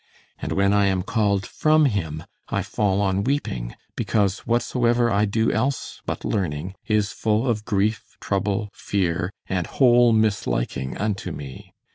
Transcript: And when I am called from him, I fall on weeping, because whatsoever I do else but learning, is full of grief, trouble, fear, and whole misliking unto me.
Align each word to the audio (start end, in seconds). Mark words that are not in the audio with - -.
And 0.39 0.53
when 0.53 0.73
I 0.73 0.87
am 0.87 1.03
called 1.03 1.45
from 1.45 1.85
him, 1.85 2.23
I 2.49 2.63
fall 2.63 3.01
on 3.01 3.23
weeping, 3.23 3.75
because 3.95 4.39
whatsoever 4.47 5.11
I 5.11 5.25
do 5.25 5.51
else 5.51 6.01
but 6.07 6.25
learning, 6.25 6.73
is 6.87 7.11
full 7.11 7.47
of 7.47 7.65
grief, 7.65 8.17
trouble, 8.19 8.69
fear, 8.73 9.29
and 9.45 9.67
whole 9.67 10.11
misliking 10.11 10.97
unto 10.99 11.31
me. 11.31 11.75